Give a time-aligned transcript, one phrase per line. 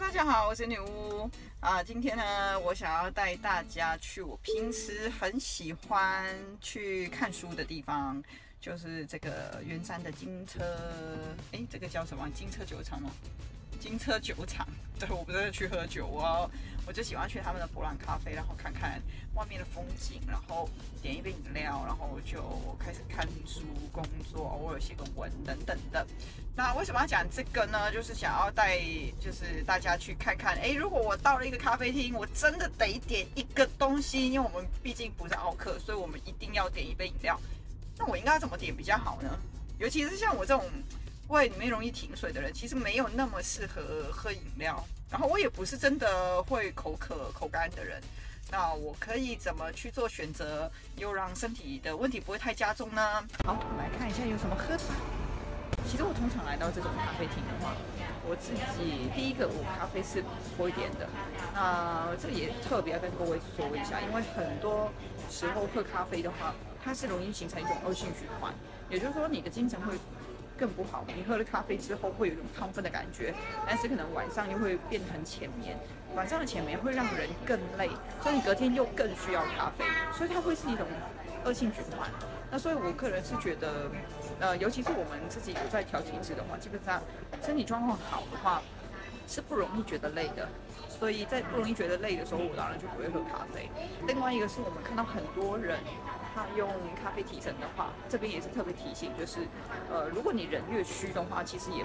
[0.00, 1.80] 大家好，我是女巫啊。
[1.80, 8.20] 今天呢，我想要带大家去我平时很喜欢去看书的地方，
[8.60, 10.58] 就是这个圆山的金车。
[11.52, 12.28] 诶，这个叫什么？
[12.34, 13.08] 金车酒厂吗？
[13.78, 14.66] 金车酒厂，
[15.12, 16.48] 我不是去喝酒哦，
[16.86, 19.00] 我就喜欢去他们的伯朗咖啡，然后看看
[19.34, 20.68] 外面的风景，然后
[21.02, 22.42] 点一杯饮料，然后就
[22.78, 23.62] 开始看书、
[23.92, 26.06] 工作，偶尔写个文等等的。
[26.56, 27.90] 那为什么要讲这个呢？
[27.92, 28.78] 就是想要带，
[29.20, 37.38] 就是大家去看看，诶，如果我到了一个咖啡厅，我真的得点一个东西，因为我们毕竟不是奥客，所以我们一定要点一杯饮料。
[37.98, 39.38] 那我应该怎么点比较好呢？
[39.78, 40.64] 尤其是像我这种。
[41.28, 44.84] 胃里面容易停水的人，其实没有那么适合喝饮料。
[45.10, 48.00] 然后我也不是真的会口渴、口干的人。
[48.50, 53.22] 那我可以怎么去做选择，又让身体的问题不会太加重呢？
[53.44, 54.94] 好，我们来看一下有什么喝法。
[55.88, 57.74] 其实我通常来到这种咖啡厅的话，
[58.28, 60.22] 我自己第一个我咖啡是
[60.56, 61.08] 不会点的。
[61.54, 64.92] 那这也特别要跟各位说一下，因为很多
[65.30, 68.52] 时候喝咖啡的话，它是容易形成一种恶性循环，
[68.90, 69.94] 也就是说你的精神会。
[70.56, 73.34] 更不好，你喝了咖啡之后会有一种亢奋的感觉，
[73.66, 75.76] 但是可能晚上又会变成浅眠，
[76.14, 77.90] 晚上的浅眠会让人更累，
[78.22, 79.84] 所以你隔天又更需要咖啡，
[80.16, 80.86] 所以它会是一种
[81.44, 82.08] 恶性循环。
[82.50, 83.90] 那所以我个人是觉得，
[84.38, 87.02] 呃，尤其是我们自己有在调体质的话，基本上
[87.42, 88.62] 身体状况好的话，
[89.26, 90.48] 是不容易觉得累的。
[90.88, 93.68] 所以在不容易觉得累的时候，我当然就不会喝咖啡。
[94.06, 95.80] 另外一个是我们看到很多人。
[96.34, 96.68] 他用
[97.00, 99.46] 咖啡提神的话，这边也是特别提醒，就是，
[99.90, 101.84] 呃，如果你人越虚的话，其实也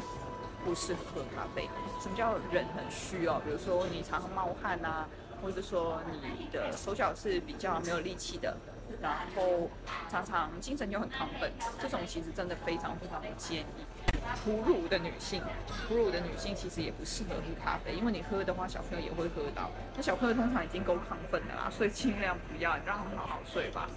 [0.66, 1.70] 不适合喝咖啡。
[2.02, 3.40] 什么叫人很虚哦？
[3.46, 5.08] 比如说你常常冒汗啊，
[5.42, 8.58] 或者说你的手脚是比较没有力气的，
[9.00, 9.70] 然后
[10.10, 13.66] 常常精神又很亢奋，这种其实真的非常非常不建议。
[14.44, 15.44] 哺乳的女性，
[15.88, 19.70] 哺乳的女性其实也不适合喝咖啡，因为你喝的话，小朋友也会喝到。
[19.96, 23.88] 那小朋友通常已经够亢奋的啦，所以尽量不要，让他们好好睡吧。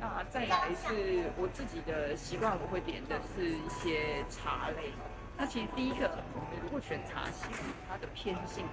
[0.00, 4.92] 那再来是我自己的习惯，我会点的是一些茶类。
[5.36, 7.50] 那其实第一个，我们如果选茶型，
[7.88, 8.64] 它的偏性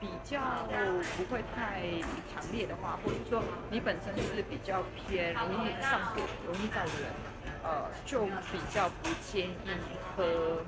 [0.00, 0.40] 比较
[1.16, 1.82] 不会太
[2.32, 7.12] 强烈的话，或者说你本身是比较偏容易上火、容易燥的人，
[7.62, 9.70] 呃，就比较不建议
[10.16, 10.64] 喝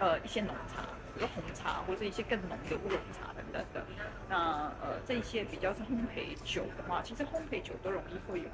[0.00, 0.82] 呃一些浓茶。
[1.18, 3.84] 比如红茶或者一些更浓的乌龙茶等等的，
[4.28, 8.48] 那呃这些比较是烘焙酒的话，其实烘焙酒都容易会有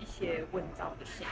[0.00, 1.24] 一些温燥的性，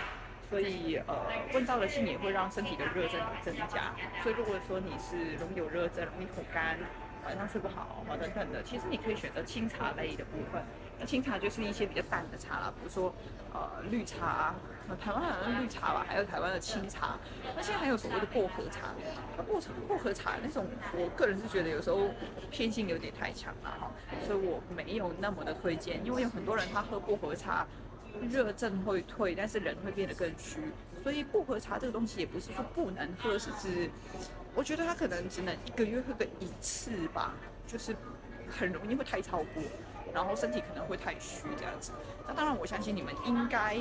[0.49, 3.93] 所以呃温燥的性也会让身体的热症增加。
[4.23, 6.79] 所以如果说你是容易有热症、容易口干、
[7.25, 10.63] 晚上睡不好啊等等的，其实你可以选择清茶类的部分。
[11.01, 13.13] 那清茶就是一些比较淡的茶啦，比如说
[13.55, 14.55] 呃绿茶，
[15.03, 17.19] 台湾好像绿茶吧，还有台湾的清茶。
[17.57, 18.95] 那现在还有所谓的薄荷茶，
[19.37, 22.11] 那薄荷薄荷茶那种，我个人是觉得有时候
[22.51, 23.91] 偏性有点太强了哈，
[24.27, 26.05] 所以我没有那么的推荐。
[26.05, 27.67] 因为有很多人他喝薄荷茶，
[28.31, 30.61] 热症会退，但是人会变得更虚。
[31.03, 33.91] 所以薄荷茶这个东西也不是说不能喝，是指
[34.55, 37.33] 我觉得它可能只能一个月喝个一次吧，
[37.67, 37.97] 就是
[38.51, 39.63] 很容易会太超过。
[40.15, 41.93] 然后身体可能会太虚这样子，
[42.27, 43.77] 那当然我相信你们应该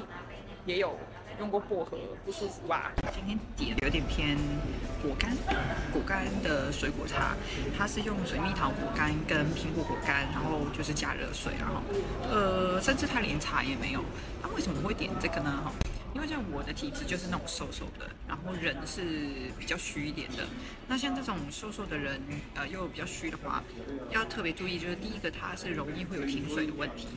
[0.65, 0.97] 也有
[1.39, 2.91] 用过薄荷不舒服吧？
[3.13, 4.37] 今天点有点偏
[5.01, 5.31] 果干，
[5.91, 7.35] 果干的水果茶，
[7.77, 11.81] 它是用水蜜桃果干跟苹果果干，然后就是加热水，然后
[12.29, 14.03] 呃，甚至它连茶也没有。
[14.41, 15.71] 那为什么会点这个呢？
[16.15, 20.45] 因为像我的体质就是那种瘦瘦的，然后人是比较虚一点的。
[20.87, 22.19] 那像这种瘦瘦的人，
[22.55, 23.63] 呃，又比较虚的话，
[24.09, 27.07] 要特别注意，就是第一个它是容易会有停水的问题。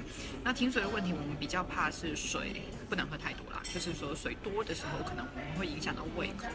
[0.44, 6.46] 那停水的问题，我们比较怕是水不能喝太多啦，就是说水多的时候，可能我们会影响到胃口，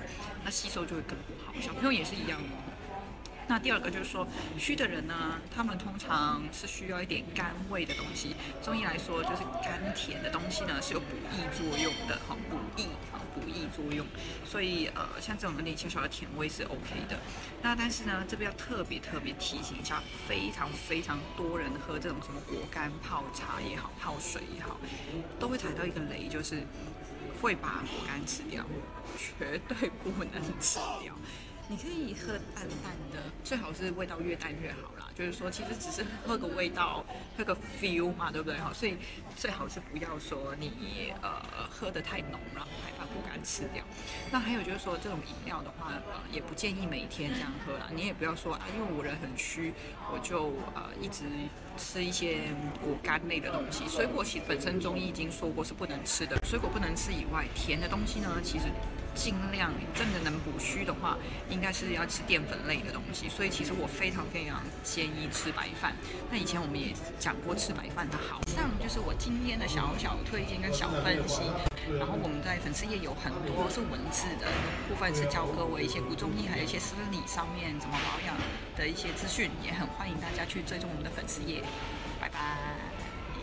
[0.46, 1.54] 那吸收就会更不好。
[1.60, 2.77] 小朋友也是一样哦。
[3.50, 4.28] 那第二个就是说，
[4.58, 8.36] 虚的人呢，他们通常是需要一点甘味的东西。
[8.62, 14.06] 中医来说，就是甘甜的东西呢是有补益作用的，哈，补益，哈，补益作用。
[14.46, 17.18] 所以呃，像这种有点小小的甜味是 OK 的。
[17.62, 24.78] 那但是呢，这边要特别特别提醒一下，非常非常多人喝这种什么果干泡茶也好，泡水也好，
[25.40, 26.68] 都会踩到一个雷，就是
[27.42, 28.66] 会把果干吃掉，
[29.18, 31.16] 绝对不能吃掉。
[31.70, 35.10] 你可以喝淡淡的，最好是味道越淡越好啦。
[35.14, 37.04] 就是说，其实只是喝个味道，
[37.38, 38.58] 喝个 feel 嘛，对不对？
[38.58, 38.96] 哈，所以
[39.36, 43.84] 最好是不要说你呃喝得太浓，然后还把果干吃掉。
[44.32, 47.90] 那还有就是说，这种饮料的话，呃，也不建议每天这样喝啦。
[47.94, 49.74] 你也不要说啊，因为我人很虚，
[50.14, 51.26] 我就呃一直
[51.78, 52.38] 吃一些
[52.82, 53.86] 果干类的东西。
[53.90, 58.66] 水果其实本身中医已经说过是不能吃的，水果不能吃以外，甜的东西呢，其实。
[59.18, 61.18] 尽量真的能补虚的话，
[61.50, 63.28] 应该是要吃淀粉类的东西。
[63.28, 65.96] 所以其实我非常非常建议吃白饭。
[66.30, 68.40] 那以前我们也讲过吃白饭的好。
[68.46, 71.42] 以上就是我今天的小小推荐跟小分析。
[71.98, 74.52] 然后我们在粉丝页有很多是文字的
[74.90, 78.36] 部分，是教各位一些古中医还有一些生理上面怎么保养
[78.76, 81.64] 的一些资讯，也很欢迎大家去追踪我们的粉丝页。